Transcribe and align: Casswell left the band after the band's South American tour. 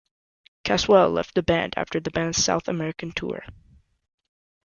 Casswell 0.63 1.13
left 1.13 1.35
the 1.35 1.43
band 1.43 1.75
after 1.77 1.99
the 1.99 2.09
band's 2.09 2.43
South 2.43 2.67
American 2.67 3.11
tour. 3.11 3.43